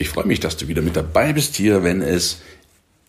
[0.00, 2.40] Ich freue mich, dass du wieder mit dabei bist hier, wenn es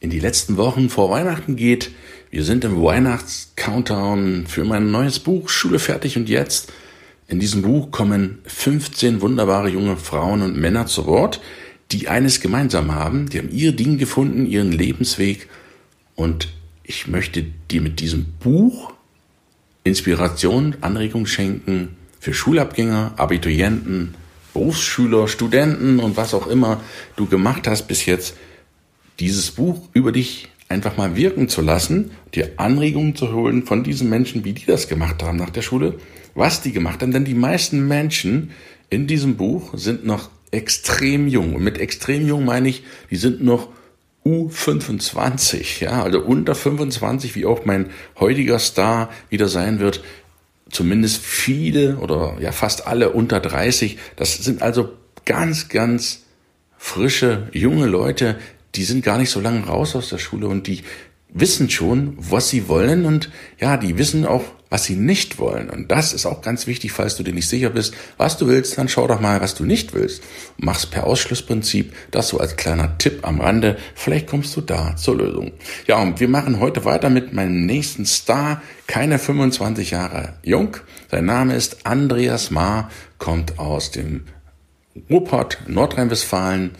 [0.01, 1.91] in die letzten Wochen vor Weihnachten geht.
[2.31, 6.73] Wir sind im Weihnachts-Countdown für mein neues Buch Schule fertig und jetzt.
[7.29, 11.39] In diesem Buch kommen 15 wunderbare junge Frauen und Männer zu Wort,
[11.93, 13.29] die eines gemeinsam haben.
[13.29, 15.47] Die haben ihr Ding gefunden, ihren Lebensweg.
[16.15, 16.49] Und
[16.83, 18.91] ich möchte dir mit diesem Buch
[19.85, 24.13] Inspiration, Anregung schenken für Schulabgänger, Abiturienten,
[24.53, 26.81] Berufsschüler, Studenten und was auch immer
[27.15, 28.35] du gemacht hast bis jetzt,
[29.19, 34.09] dieses Buch über dich einfach mal wirken zu lassen, dir Anregungen zu holen von diesen
[34.09, 35.95] Menschen, wie die das gemacht haben nach der Schule,
[36.33, 37.11] was die gemacht haben.
[37.11, 38.51] Denn die meisten Menschen
[38.89, 41.55] in diesem Buch sind noch extrem jung.
[41.55, 43.69] Und mit extrem jung meine ich, die sind noch
[44.25, 50.03] U25, ja, also unter 25, wie auch mein heutiger Star wieder sein wird,
[50.71, 53.97] zumindest viele oder ja fast alle unter 30.
[54.15, 54.93] Das sind also
[55.25, 56.23] ganz, ganz
[56.77, 58.37] frische, junge Leute,
[58.75, 60.83] die sind gar nicht so lange raus aus der Schule und die
[61.33, 63.29] wissen schon, was sie wollen und
[63.59, 65.69] ja, die wissen auch, was sie nicht wollen.
[65.69, 68.77] Und das ist auch ganz wichtig, falls du dir nicht sicher bist, was du willst,
[68.77, 70.23] dann schau doch mal, was du nicht willst.
[70.57, 73.77] Mach's per Ausschlussprinzip, das so als kleiner Tipp am Rande.
[73.95, 75.51] Vielleicht kommst du da zur Lösung.
[75.87, 80.77] Ja, und wir machen heute weiter mit meinem nächsten Star, keine 25 Jahre jung.
[81.09, 84.23] Sein Name ist Andreas Ma, kommt aus dem
[85.09, 86.71] Ruhrpott, Nordrhein-Westfalen,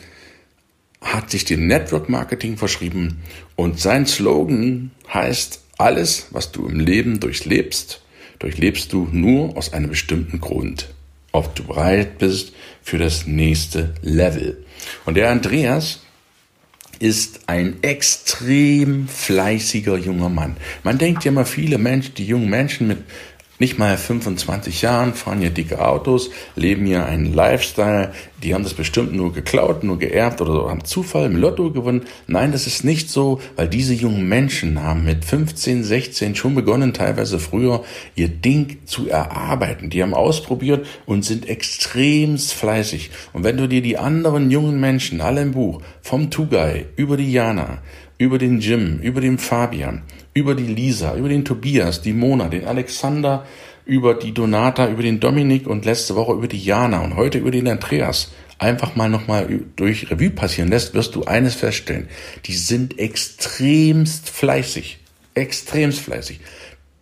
[1.01, 3.22] hat sich dem Network Marketing verschrieben
[3.56, 8.01] und sein Slogan heißt, alles, was du im Leben durchlebst,
[8.39, 10.94] durchlebst du nur aus einem bestimmten Grund.
[11.31, 12.53] Ob du bereit bist
[12.84, 14.63] für das nächste Level.
[15.06, 16.01] Und der Andreas
[17.00, 20.57] ist ein extrem fleißiger junger Mann.
[20.84, 23.00] Man denkt ja immer, viele Menschen, die jungen Menschen mit
[23.61, 28.11] nicht mal 25 Jahren, fahren hier dicke Autos, leben hier einen Lifestyle,
[28.41, 32.05] die haben das bestimmt nur geklaut, nur geerbt oder haben Zufall im Lotto gewonnen.
[32.25, 36.94] Nein, das ist nicht so, weil diese jungen Menschen haben mit 15, 16 schon begonnen,
[36.94, 37.83] teilweise früher,
[38.16, 39.91] ihr Ding zu erarbeiten.
[39.91, 43.11] Die haben ausprobiert und sind extremst fleißig.
[43.31, 47.31] Und wenn du dir die anderen jungen Menschen, alle im Buch, vom Tugai über die
[47.31, 47.78] Jana,
[48.17, 50.01] über den Jim, über den Fabian,
[50.34, 53.46] über die Lisa, über den Tobias, die Mona, den Alexander,
[53.86, 57.52] über die Donata, über den Dominik und letzte Woche über die Jana und heute über
[57.52, 58.31] den Andreas
[58.62, 62.08] einfach mal nochmal durch Revue passieren lässt, wirst du eines feststellen.
[62.46, 65.00] Die sind extremst fleißig.
[65.34, 66.40] Extremst fleißig.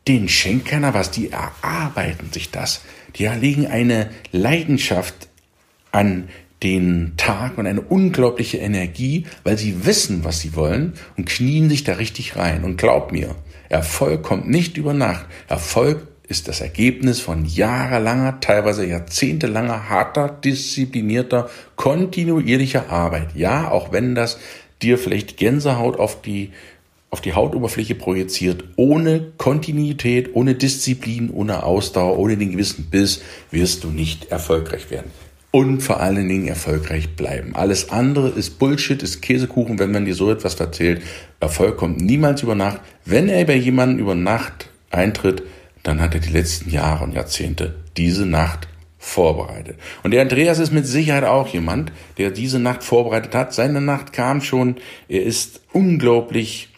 [0.07, 1.11] Den schenkt keiner was.
[1.11, 2.81] Die erarbeiten sich das.
[3.15, 5.27] Die legen eine Leidenschaft
[5.91, 6.29] an
[6.63, 11.83] den Tag und eine unglaubliche Energie, weil sie wissen, was sie wollen und knien sich
[11.83, 12.63] da richtig rein.
[12.63, 13.35] Und glaub mir,
[13.69, 15.25] Erfolg kommt nicht über Nacht.
[15.47, 23.35] Erfolg ist das Ergebnis von jahrelanger, teilweise jahrzehntelanger, harter, disziplinierter, kontinuierlicher Arbeit.
[23.35, 24.37] Ja, auch wenn das
[24.81, 26.51] dir vielleicht Gänsehaut auf die
[27.11, 33.83] auf die Hautoberfläche projiziert, ohne Kontinuität, ohne Disziplin, ohne Ausdauer, ohne den gewissen Biss, wirst
[33.83, 35.09] du nicht erfolgreich werden
[35.51, 37.55] und vor allen Dingen erfolgreich bleiben.
[37.55, 41.01] Alles andere ist Bullshit, ist Käsekuchen, wenn man dir so etwas erzählt.
[41.39, 42.81] Erfolg kommt niemals über Nacht.
[43.05, 45.43] Wenn er bei jemandem über Nacht eintritt,
[45.83, 48.67] dann hat er die letzten Jahre und Jahrzehnte diese Nacht
[48.99, 49.77] vorbereitet.
[50.03, 53.53] Und der Andreas ist mit Sicherheit auch jemand, der diese Nacht vorbereitet hat.
[53.53, 54.75] Seine Nacht kam schon.
[55.07, 56.69] Er ist unglaublich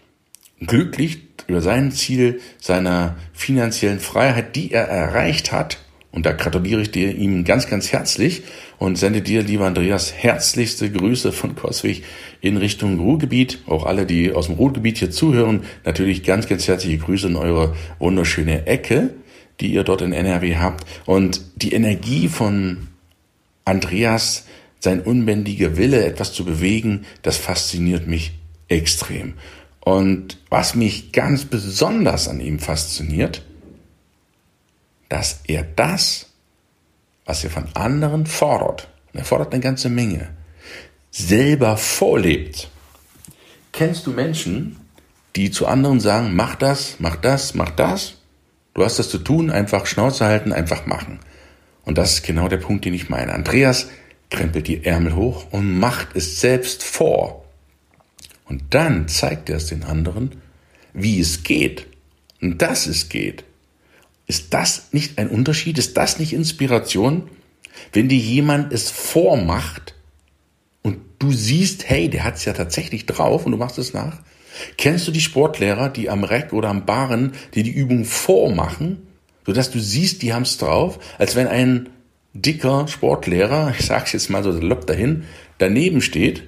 [0.59, 5.79] glücklich über sein Ziel seiner finanziellen Freiheit, die er erreicht hat
[6.11, 8.43] und da gratuliere ich dir ihm ganz, ganz herzlich
[8.77, 12.03] und sende dir, lieber Andreas, herzlichste Grüße von Coswig
[12.41, 13.59] in Richtung Ruhrgebiet.
[13.65, 17.75] Auch alle, die aus dem Ruhrgebiet hier zuhören, natürlich ganz, ganz herzliche Grüße in eure
[17.99, 19.11] wunderschöne Ecke,
[19.61, 20.85] die ihr dort in NRW habt.
[21.05, 22.89] Und die Energie von
[23.63, 24.45] Andreas,
[24.79, 28.33] sein unbändiger Wille, etwas zu bewegen, das fasziniert mich
[28.67, 29.35] extrem.
[29.79, 33.43] Und was mich ganz besonders an ihm fasziniert,
[35.11, 36.27] dass er das,
[37.25, 40.29] was er von anderen fordert, und er fordert eine ganze Menge,
[41.11, 42.69] selber vorlebt.
[43.73, 44.79] Kennst du Menschen,
[45.35, 48.19] die zu anderen sagen, mach das, mach das, mach das?
[48.73, 51.19] Du hast das zu tun, einfach Schnauze halten, einfach machen.
[51.83, 53.33] Und das ist genau der Punkt, den ich meine.
[53.33, 53.89] Andreas
[54.29, 57.43] krempelt die Ärmel hoch und macht es selbst vor.
[58.45, 60.41] Und dann zeigt er es den anderen,
[60.93, 61.87] wie es geht
[62.41, 63.43] und dass es geht.
[64.31, 65.77] Ist das nicht ein Unterschied?
[65.77, 67.23] Ist das nicht Inspiration?
[67.91, 69.93] Wenn dir jemand es vormacht
[70.83, 74.19] und du siehst, hey, der hat es ja tatsächlich drauf und du machst es nach.
[74.77, 79.05] Kennst du die Sportlehrer, die am Reck oder am Barren, die die Übung vormachen,
[79.45, 81.89] sodass du siehst, die haben es drauf, als wenn ein
[82.33, 85.25] dicker Sportlehrer, ich sag's jetzt mal so lopp dahin,
[85.57, 86.43] daneben steht,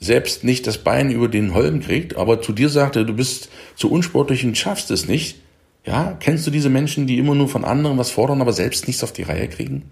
[0.00, 3.90] selbst nicht das Bein über den Holm kriegt, aber zu dir sagte, du bist zu
[3.90, 5.41] unsportlich und schaffst es nicht.
[5.84, 9.02] Ja, kennst du diese Menschen, die immer nur von anderen was fordern, aber selbst nichts
[9.02, 9.82] auf die Reihe kriegen?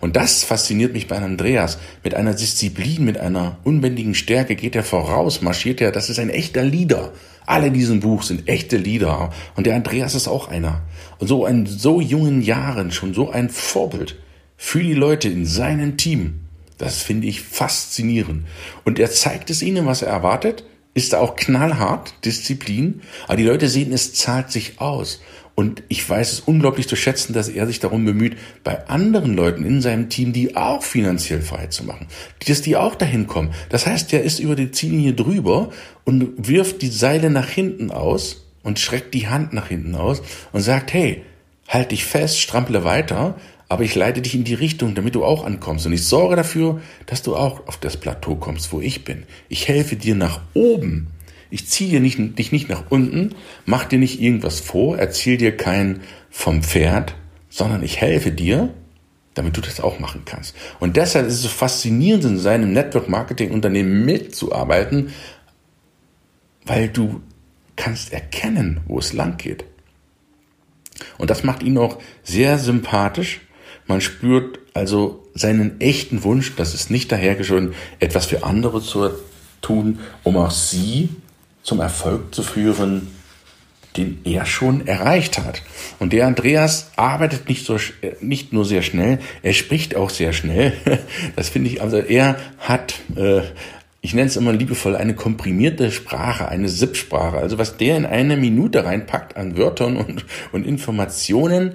[0.00, 1.78] Und das fasziniert mich bei Andreas.
[2.04, 5.90] Mit einer Disziplin, mit einer unbändigen Stärke geht er voraus, marschiert er.
[5.90, 7.12] Das ist ein echter Leader.
[7.46, 9.32] Alle in diesem Buch sind echte Leader.
[9.54, 10.82] Und der Andreas ist auch einer.
[11.18, 14.16] Und so in so jungen Jahren schon so ein Vorbild
[14.56, 16.40] für die Leute in seinem Team.
[16.78, 18.46] Das finde ich faszinierend.
[18.84, 20.64] Und er zeigt es ihnen, was er erwartet,
[20.96, 25.20] ist da auch knallhart, Disziplin, aber die Leute sehen, es zahlt sich aus.
[25.54, 29.64] Und ich weiß es unglaublich zu schätzen, dass er sich darum bemüht, bei anderen Leuten
[29.66, 32.08] in seinem Team, die auch finanziell frei zu machen,
[32.46, 33.52] dass die auch dahin kommen.
[33.68, 35.70] Das heißt, er ist über die Ziellinie drüber
[36.04, 40.22] und wirft die Seile nach hinten aus und schreckt die Hand nach hinten aus
[40.52, 41.22] und sagt, hey,
[41.68, 43.36] halt dich fest, strample weiter,
[43.68, 45.86] aber ich leite dich in die Richtung, damit du auch ankommst.
[45.86, 49.24] Und ich sorge dafür, dass du auch auf das Plateau kommst, wo ich bin.
[49.48, 51.08] Ich helfe dir nach oben.
[51.50, 53.34] Ich ziehe nicht, dich nicht nach unten,
[53.64, 57.14] mach dir nicht irgendwas vor, erzähl dir kein vom Pferd,
[57.48, 58.74] sondern ich helfe dir,
[59.34, 60.56] damit du das auch machen kannst.
[60.80, 65.10] Und deshalb ist es so faszinierend, in seinem Network-Marketing-Unternehmen mitzuarbeiten,
[66.64, 67.20] weil du
[67.76, 69.64] kannst erkennen, wo es lang geht.
[71.18, 73.45] Und das macht ihn auch sehr sympathisch
[73.86, 79.10] man spürt also seinen echten Wunsch, das ist nicht dahergeschoben, etwas für andere zu
[79.60, 81.10] tun, um auch sie
[81.62, 83.08] zum Erfolg zu führen,
[83.96, 85.62] den er schon erreicht hat.
[85.98, 87.78] Und der Andreas arbeitet nicht so
[88.20, 90.72] nicht nur sehr schnell, er spricht auch sehr schnell.
[91.36, 93.42] Das finde ich also er hat äh,
[94.06, 97.38] ich nenne es immer liebevoll eine komprimierte Sprache, eine SIP-Sprache.
[97.38, 101.74] Also was der in eine Minute reinpackt an Wörtern und, und Informationen,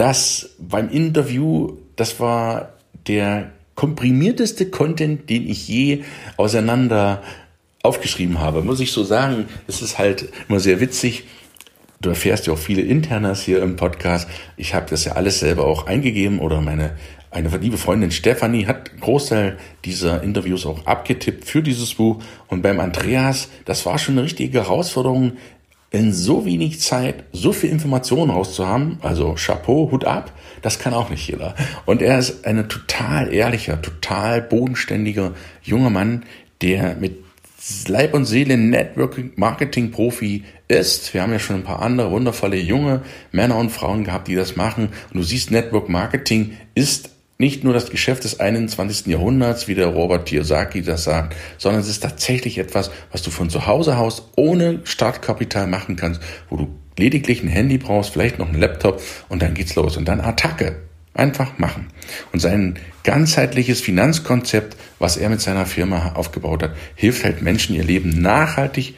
[0.00, 2.70] das beim Interview, das war
[3.06, 6.04] der komprimierteste Content, den ich je
[6.38, 7.22] auseinander
[7.82, 8.62] aufgeschrieben habe.
[8.62, 11.24] Muss ich so sagen, es ist halt immer sehr witzig.
[12.00, 14.26] Du erfährst ja auch viele Internas hier im Podcast.
[14.56, 16.96] Ich habe das ja alles selber auch eingegeben oder meine
[17.30, 22.20] eine liebe Freundin Stefanie hat einen Großteil dieser Interviews auch abgetippt für dieses Buch.
[22.48, 25.34] Und beim Andreas, das war schon eine richtige Herausforderung,
[25.90, 30.32] in so wenig Zeit so viel Informationen rauszuhaben, also Chapeau, Hut ab,
[30.62, 31.54] das kann auch nicht jeder.
[31.84, 35.32] Und er ist ein total ehrlicher, total bodenständiger
[35.62, 36.24] junger Mann,
[36.62, 37.18] der mit
[37.88, 41.12] Leib und Seele Networking Marketing Profi ist.
[41.12, 44.56] Wir haben ja schon ein paar andere wundervolle junge Männer und Frauen gehabt, die das
[44.56, 44.88] machen.
[45.12, 47.10] Und du siehst, Network Marketing ist
[47.40, 49.06] nicht nur das Geschäft des 21.
[49.06, 53.48] Jahrhunderts, wie der Robert Kiyosaki das sagt, sondern es ist tatsächlich etwas, was du von
[53.48, 56.20] zu Hause aus ohne Startkapital machen kannst,
[56.50, 56.68] wo du
[56.98, 60.82] lediglich ein Handy brauchst, vielleicht noch einen Laptop und dann geht's los und dann Attacke.
[61.14, 61.88] Einfach machen.
[62.30, 67.84] Und sein ganzheitliches Finanzkonzept, was er mit seiner Firma aufgebaut hat, hilft halt Menschen, ihr
[67.84, 68.94] Leben nachhaltig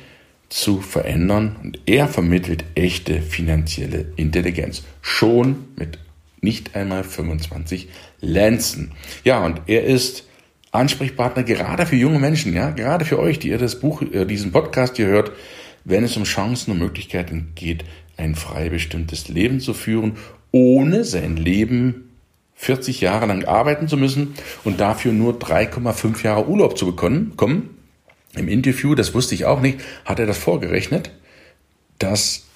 [0.49, 4.83] zu verändern und er vermittelt echte finanzielle Intelligenz.
[5.01, 5.99] Schon mit
[6.43, 7.89] nicht einmal 25
[8.23, 8.93] Lenzen.
[9.25, 10.25] Ja, und er ist
[10.71, 14.53] Ansprechpartner gerade für junge Menschen, ja, gerade für euch, die ihr das Buch, äh, diesen
[14.53, 15.33] Podcast hier hört,
[15.85, 17.85] wenn es um Chancen und Möglichkeiten geht,
[18.17, 20.17] ein frei bestimmtes Leben zu führen,
[20.51, 22.09] ohne sein Leben
[22.55, 27.33] 40 Jahre lang arbeiten zu müssen und dafür nur 3,5 Jahre Urlaub zu bekommen.
[28.35, 31.11] Im Interview, das wusste ich auch nicht, hat er das vorgerechnet,
[31.99, 32.47] dass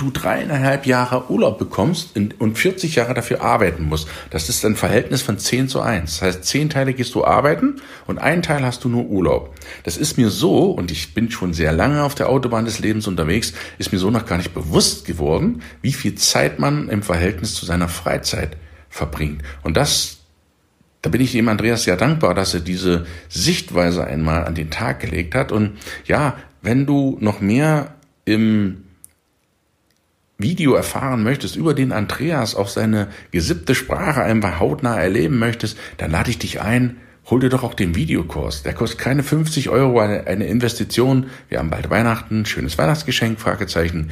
[0.00, 4.08] du dreieinhalb Jahre Urlaub bekommst und 40 Jahre dafür arbeiten musst.
[4.30, 6.18] Das ist ein Verhältnis von 10 zu 1.
[6.18, 7.76] Das heißt, 10 Teile gehst du arbeiten
[8.06, 9.54] und einen Teil hast du nur Urlaub.
[9.82, 13.06] Das ist mir so, und ich bin schon sehr lange auf der Autobahn des Lebens
[13.06, 17.54] unterwegs, ist mir so noch gar nicht bewusst geworden, wie viel Zeit man im Verhältnis
[17.54, 18.56] zu seiner Freizeit
[18.88, 19.42] verbringt.
[19.62, 20.16] Und das
[21.02, 25.00] da bin ich dem Andreas sehr dankbar, dass er diese Sichtweise einmal an den Tag
[25.00, 25.50] gelegt hat.
[25.50, 27.94] Und ja, wenn du noch mehr
[28.26, 28.84] im
[30.42, 36.10] Video erfahren möchtest, über den Andreas auch seine gesippte Sprache einmal hautnah erleben möchtest, dann
[36.10, 38.62] lade ich dich ein, hol dir doch auch den Videokurs.
[38.62, 41.26] Der kostet keine 50 Euro, eine, eine Investition.
[41.48, 44.10] Wir haben bald Weihnachten, schönes Weihnachtsgeschenk, Fragezeichen.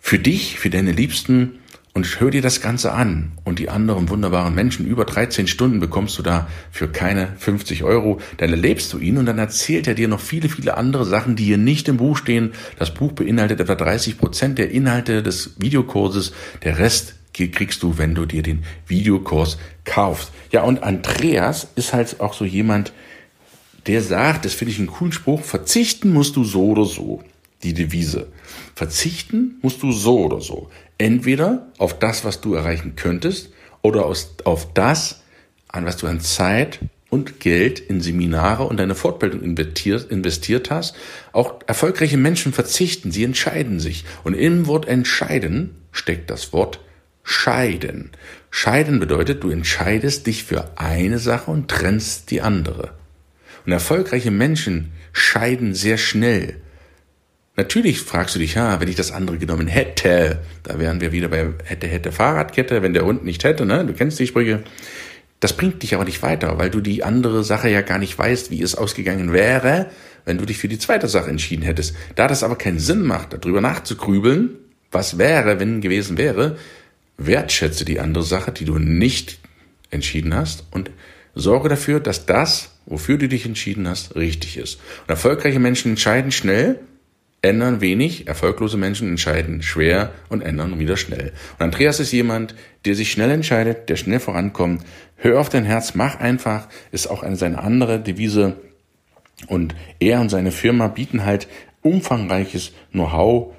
[0.00, 1.58] Für dich, für deine Liebsten
[1.98, 4.86] und hör dir das Ganze an und die anderen wunderbaren Menschen.
[4.86, 8.20] Über 13 Stunden bekommst du da für keine 50 Euro.
[8.36, 11.42] Dann erlebst du ihn und dann erzählt er dir noch viele, viele andere Sachen, die
[11.42, 12.52] hier nicht im Buch stehen.
[12.78, 16.32] Das Buch beinhaltet etwa 30 Prozent der Inhalte des Videokurses.
[16.62, 20.30] Der Rest kriegst du, wenn du dir den Videokurs kaufst.
[20.52, 22.92] Ja, und Andreas ist halt auch so jemand,
[23.88, 27.24] der sagt, das finde ich einen coolen Spruch, verzichten musst du so oder so.
[27.64, 28.28] Die Devise.
[28.76, 30.70] Verzichten musst du so oder so.
[30.98, 33.50] Entweder auf das, was du erreichen könntest,
[33.82, 35.22] oder auf das,
[35.68, 40.94] an was du an Zeit und Geld in Seminare und deine Fortbildung investiert, investiert hast.
[41.32, 44.04] Auch erfolgreiche Menschen verzichten, sie entscheiden sich.
[44.24, 46.80] Und im Wort entscheiden steckt das Wort
[47.22, 48.10] scheiden.
[48.50, 52.94] Scheiden bedeutet, du entscheidest dich für eine Sache und trennst die andere.
[53.66, 56.56] Und erfolgreiche Menschen scheiden sehr schnell.
[57.58, 61.26] Natürlich fragst du dich, ja, wenn ich das andere genommen hätte, da wären wir wieder
[61.26, 63.84] bei hätte, hätte Fahrradkette, wenn der Hund nicht hätte, ne?
[63.84, 64.62] Du kennst die Sprüche.
[65.40, 68.52] Das bringt dich aber nicht weiter, weil du die andere Sache ja gar nicht weißt,
[68.52, 69.86] wie es ausgegangen wäre,
[70.24, 71.96] wenn du dich für die zweite Sache entschieden hättest.
[72.14, 74.50] Da das aber keinen Sinn macht, darüber nachzugrübeln,
[74.92, 76.56] was wäre, wenn gewesen wäre,
[77.16, 79.40] wertschätze die andere Sache, die du nicht
[79.90, 80.92] entschieden hast und
[81.34, 84.78] sorge dafür, dass das, wofür du dich entschieden hast, richtig ist.
[85.00, 86.78] Und erfolgreiche Menschen entscheiden schnell,
[87.42, 91.32] ändern wenig, erfolglose Menschen entscheiden schwer und ändern wieder schnell.
[91.58, 92.54] Und Andreas ist jemand,
[92.84, 94.82] der sich schnell entscheidet, der schnell vorankommt.
[95.16, 98.56] Hör auf dein Herz, mach einfach, ist auch eine seine andere Devise.
[99.46, 101.48] Und er und seine Firma bieten halt
[101.82, 103.54] umfangreiches Know-how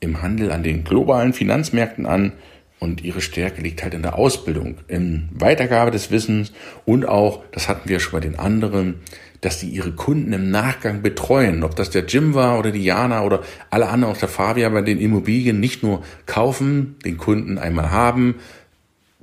[0.00, 2.32] im Handel an den globalen Finanzmärkten an.
[2.80, 6.52] Und ihre Stärke liegt halt in der Ausbildung, in Weitergabe des Wissens
[6.84, 9.00] und auch, das hatten wir schon bei den anderen,
[9.40, 11.62] dass die ihre Kunden im Nachgang betreuen.
[11.62, 14.82] Ob das der Jim war oder die Jana oder alle anderen aus der Fabia bei
[14.82, 18.36] den Immobilien nicht nur kaufen, den Kunden einmal haben,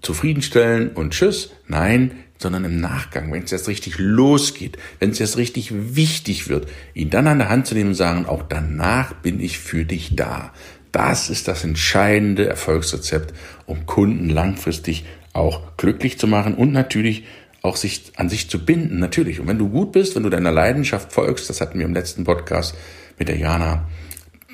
[0.02, 1.52] zufriedenstellen und tschüss.
[1.68, 6.68] Nein, sondern im Nachgang, wenn es jetzt richtig losgeht, wenn es jetzt richtig wichtig wird,
[6.94, 10.16] ihn dann an der Hand zu nehmen und sagen, auch danach bin ich für dich
[10.16, 10.54] da.
[10.96, 13.34] Das ist das entscheidende Erfolgsrezept,
[13.66, 17.26] um Kunden langfristig auch glücklich zu machen und natürlich
[17.64, 19.42] auch sich an sich zu binden, natürlich.
[19.42, 22.24] Und wenn du gut bist, wenn du deiner Leidenschaft folgst, das hatten wir im letzten
[22.24, 22.76] Podcast
[23.20, 23.90] mit der Jana,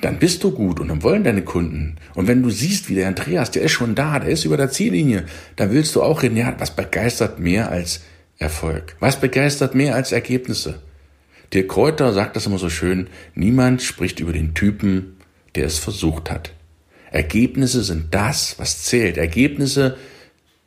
[0.00, 1.94] dann bist du gut und dann wollen deine Kunden.
[2.16, 4.72] Und wenn du siehst, wie der Andreas, der ist schon da, der ist über der
[4.72, 8.00] Ziellinie, dann willst du auch reden, ja, was begeistert mehr als
[8.38, 8.96] Erfolg?
[8.98, 10.82] Was begeistert mehr als Ergebnisse?
[11.52, 13.06] Der Kräuter sagt das immer so schön,
[13.36, 15.18] niemand spricht über den Typen,
[15.54, 16.52] der es versucht hat.
[17.10, 19.18] Ergebnisse sind das, was zählt.
[19.18, 19.96] Ergebnisse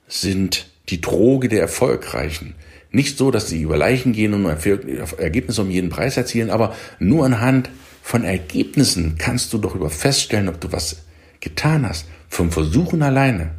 [0.08, 2.56] sind die Droge der Erfolgreichen.
[2.92, 7.25] Nicht so, dass sie über Leichen gehen und Ergebnisse um jeden Preis erzielen, aber nur
[7.25, 7.70] anhand
[8.01, 10.98] von Ergebnissen kannst du darüber feststellen, ob du was
[11.39, 12.06] getan hast.
[12.30, 13.51] Vom Versuchen alleine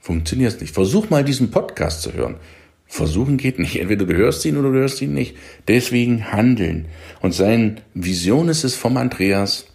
[0.00, 0.74] funktioniert es nicht.
[0.74, 2.36] Versuch mal diesen Podcast zu hören.
[2.86, 3.76] Versuchen geht nicht.
[3.76, 5.36] Entweder du hörst ihn oder du hörst ihn nicht.
[5.68, 6.86] Deswegen handeln.
[7.20, 9.66] Und seine Vision ist es vom Andreas,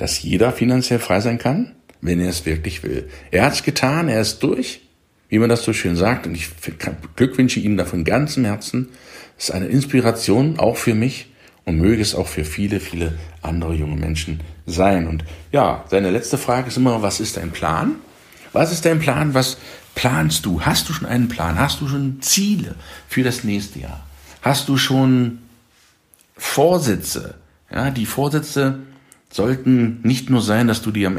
[0.00, 3.08] dass jeder finanziell frei sein kann, wenn er es wirklich will.
[3.30, 4.80] Er hat es getan, er ist durch
[5.30, 6.50] wie man das so schön sagt, und ich
[7.16, 8.88] glückwünsche Ihnen da von ganzem Herzen.
[9.38, 11.28] Es ist eine Inspiration auch für mich
[11.64, 15.06] und möge es auch für viele, viele andere junge Menschen sein.
[15.06, 17.94] Und ja, seine letzte Frage ist immer, was ist dein Plan?
[18.52, 19.32] Was ist dein Plan?
[19.32, 19.56] Was
[19.94, 20.62] planst du?
[20.62, 21.60] Hast du schon einen Plan?
[21.60, 22.74] Hast du schon Ziele
[23.06, 24.04] für das nächste Jahr?
[24.42, 25.38] Hast du schon
[26.36, 27.36] Vorsätze?
[27.72, 28.80] Ja, die Vorsätze
[29.30, 31.18] sollten nicht nur sein, dass du die am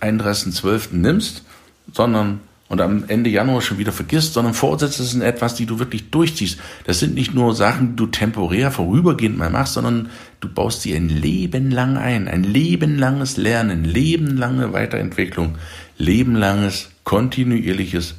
[0.00, 0.94] 31.12.
[0.94, 1.44] nimmst,
[1.92, 6.10] sondern und am Ende Januar schon wieder vergisst, sondern Vorsätze sind etwas, die du wirklich
[6.10, 6.58] durchziehst.
[6.84, 10.10] Das sind nicht nur Sachen, die du temporär vorübergehend mal machst, sondern
[10.40, 12.28] du baust sie ein Leben lang ein.
[12.28, 15.56] Ein lebenlanges Lernen, lebenlange Weiterentwicklung,
[15.96, 18.16] lebenlanges, kontinuierliches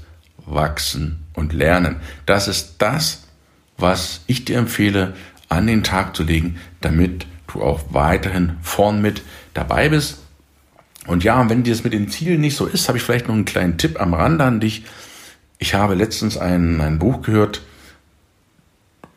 [0.48, 1.98] Wachsen und Lernen.
[2.26, 3.28] Das ist das,
[3.78, 5.14] was ich dir empfehle,
[5.48, 10.20] an den Tag zu legen, damit du auch weiterhin vorn mit dabei bist
[11.10, 13.36] und ja, wenn dir das mit den Zielen nicht so ist, habe ich vielleicht noch
[13.36, 14.84] einen kleinen Tipp am Rande an dich.
[15.58, 17.62] Ich habe letztens ein, ein Buch gehört,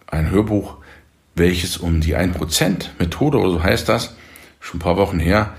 [0.06, 0.76] ein Hörbuch,
[1.34, 4.16] welches um die 1% Methode oder so heißt das,
[4.58, 5.54] schon ein paar Wochen her.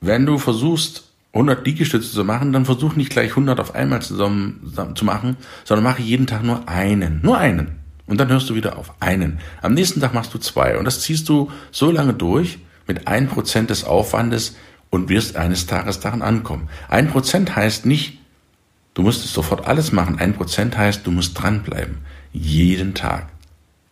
[0.00, 4.72] Wenn du versuchst, 100 Liegestütze zu machen, dann versuch nicht gleich 100 auf einmal zusammen
[4.94, 7.20] zu machen, sondern mache jeden Tag nur einen.
[7.22, 7.80] Nur einen.
[8.08, 9.38] Und dann hörst du wieder auf einen.
[9.62, 10.76] Am nächsten Tag machst du zwei.
[10.76, 14.56] Und das ziehst du so lange durch, mit 1% des Aufwandes,
[14.90, 16.68] und wirst eines Tages daran ankommen.
[16.88, 18.18] Ein Prozent heißt nicht,
[18.94, 20.18] du musst es sofort alles machen.
[20.18, 21.98] Ein Prozent heißt, du musst dranbleiben.
[22.32, 23.28] Jeden Tag.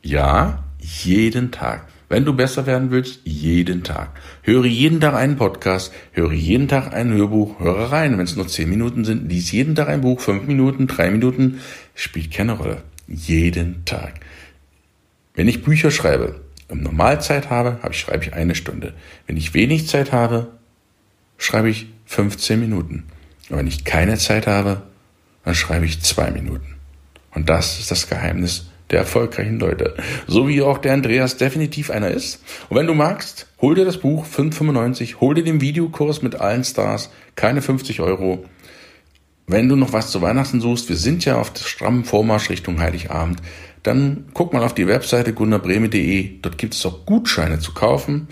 [0.03, 1.89] Ja, jeden Tag.
[2.09, 4.11] wenn du besser werden willst, jeden Tag.
[4.43, 8.17] Höre jeden Tag einen Podcast, höre jeden Tag ein Hörbuch, höre rein.
[8.17, 11.61] Wenn es nur zehn Minuten sind, lies jeden Tag ein Buch, fünf Minuten, drei Minuten,
[11.97, 12.83] spielt keine Rolle.
[13.07, 14.21] Jeden Tag.
[15.35, 18.95] Wenn ich Bücher schreibe, um Normalzeit habe, habe ich, schreibe ich eine Stunde.
[19.27, 20.49] Wenn ich wenig Zeit habe,
[21.39, 23.05] schreibe ich 15 Minuten.
[23.49, 24.83] Und wenn ich keine Zeit habe,
[25.45, 26.75] dann schreibe ich zwei Minuten.
[27.35, 29.95] Und das ist das Geheimnis der erfolgreichen Leute.
[30.27, 32.43] So wie auch der Andreas definitiv einer ist.
[32.69, 36.65] Und wenn du magst, hol dir das Buch 5,95, hol dir den Videokurs mit allen
[36.65, 38.45] Stars, keine 50 Euro.
[39.49, 43.41] Wenn du noch was zu Weihnachten suchst, wir sind ja auf strammen Vormarsch Richtung Heiligabend,
[43.85, 46.41] dann guck mal auf die Webseite gunnarbreme.de.
[46.43, 48.27] Dort gibt es auch Gutscheine zu kaufen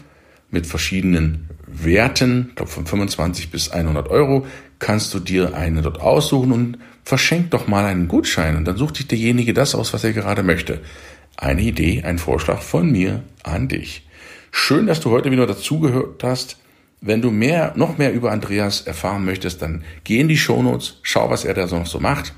[0.50, 4.44] mit verschiedenen Werten, ich glaube von 25 bis 100 Euro,
[4.80, 8.96] kannst du dir eine dort aussuchen und verschenk doch mal einen Gutschein und dann sucht
[8.96, 10.80] sich derjenige das aus, was er gerade möchte.
[11.36, 14.08] Eine Idee, ein Vorschlag von mir an dich.
[14.50, 16.58] Schön, dass du heute wieder dazugehört hast.
[17.06, 21.28] Wenn du mehr, noch mehr über Andreas erfahren möchtest, dann geh in die Shownotes, schau,
[21.28, 22.32] was er da so noch so macht.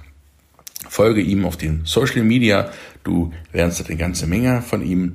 [0.89, 2.73] Folge ihm auf den Social Media.
[3.05, 5.13] Du lernst eine ganze Menge von ihm.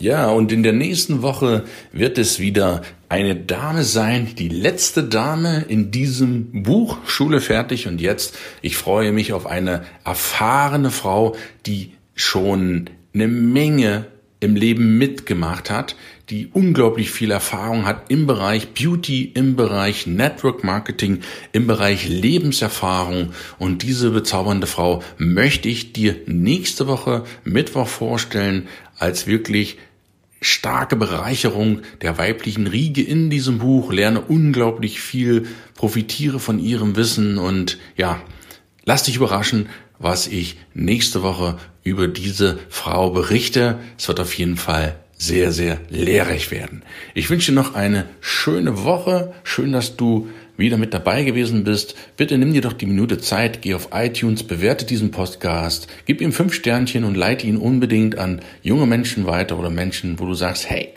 [0.00, 5.64] Ja, und in der nächsten Woche wird es wieder eine Dame sein, die letzte Dame
[5.68, 8.36] in diesem Buch Schule fertig und jetzt.
[8.62, 11.36] Ich freue mich auf eine erfahrene Frau,
[11.66, 14.06] die schon eine Menge
[14.40, 15.94] im Leben mitgemacht hat,
[16.30, 21.20] die unglaublich viel Erfahrung hat im Bereich Beauty, im Bereich Network Marketing,
[21.52, 23.32] im Bereich Lebenserfahrung.
[23.58, 28.68] Und diese bezaubernde Frau möchte ich dir nächste Woche Mittwoch vorstellen
[28.98, 29.78] als wirklich
[30.40, 37.38] starke Bereicherung der weiblichen Riege in diesem Buch, lerne unglaublich viel, profitiere von ihrem Wissen
[37.38, 38.20] und ja,
[38.84, 43.80] lass dich überraschen, was ich nächste Woche über diese Frau berichte.
[43.96, 46.82] Es wird auf jeden Fall sehr, sehr lehrreich werden.
[47.12, 49.34] Ich wünsche dir noch eine schöne Woche.
[49.42, 51.96] Schön, dass du wieder mit dabei gewesen bist.
[52.16, 56.32] Bitte nimm dir doch die Minute Zeit, geh auf iTunes, bewerte diesen Podcast, gib ihm
[56.32, 60.70] fünf Sternchen und leite ihn unbedingt an junge Menschen weiter oder Menschen, wo du sagst,
[60.70, 60.92] hey,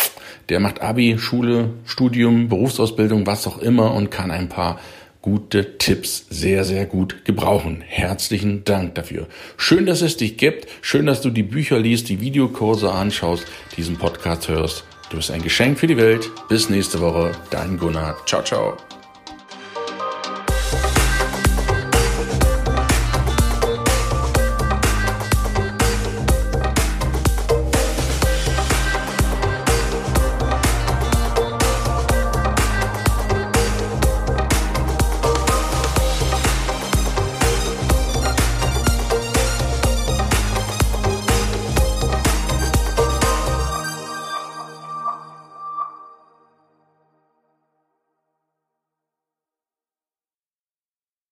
[0.50, 4.80] der macht Abi, Schule, Studium, Berufsausbildung, was auch immer und kann ein paar
[5.22, 7.82] gute Tipps sehr, sehr gut gebrauchen.
[7.86, 9.28] Herzlichen Dank dafür.
[9.58, 10.68] Schön, dass es dich gibt.
[10.82, 13.46] Schön, dass du die Bücher liest, die Videokurse anschaust,
[13.78, 14.84] diesen Podcast hörst.
[15.10, 16.30] Du bist ein Geschenk für die Welt.
[16.48, 17.34] Bis nächste Woche.
[17.50, 18.18] Dein Gunnar.
[18.26, 18.78] Ciao, ciao.